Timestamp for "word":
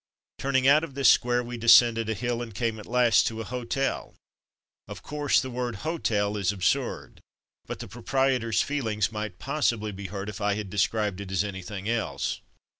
5.51-5.75